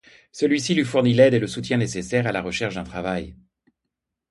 Celui-ci 0.31 0.73
lui 0.73 0.83
fournit 0.83 1.13
l’aide 1.13 1.35
et 1.35 1.39
le 1.39 1.45
soutien 1.45 1.77
nécessaire 1.77 2.25
à 2.25 2.31
la 2.31 2.41
recherche 2.41 2.73
d’un 2.73 2.83
travail. 2.83 3.35